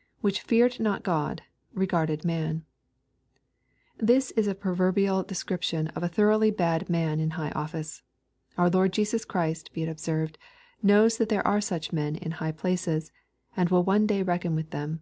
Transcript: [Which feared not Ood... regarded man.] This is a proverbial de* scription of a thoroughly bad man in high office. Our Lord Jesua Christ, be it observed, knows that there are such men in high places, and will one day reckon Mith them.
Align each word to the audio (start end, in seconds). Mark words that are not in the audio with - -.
[Which 0.22 0.40
feared 0.40 0.80
not 0.80 1.06
Ood... 1.06 1.42
regarded 1.72 2.24
man.] 2.24 2.64
This 3.96 4.32
is 4.32 4.48
a 4.48 4.54
proverbial 4.56 5.22
de* 5.22 5.34
scription 5.36 5.86
of 5.94 6.02
a 6.02 6.08
thoroughly 6.08 6.50
bad 6.50 6.90
man 6.90 7.20
in 7.20 7.30
high 7.38 7.52
office. 7.52 8.02
Our 8.56 8.70
Lord 8.70 8.90
Jesua 8.90 9.24
Christ, 9.28 9.72
be 9.72 9.84
it 9.84 9.88
observed, 9.88 10.36
knows 10.82 11.18
that 11.18 11.28
there 11.28 11.46
are 11.46 11.60
such 11.60 11.92
men 11.92 12.16
in 12.16 12.32
high 12.42 12.50
places, 12.50 13.12
and 13.56 13.68
will 13.68 13.84
one 13.84 14.04
day 14.04 14.24
reckon 14.24 14.56
Mith 14.56 14.70
them. 14.70 15.00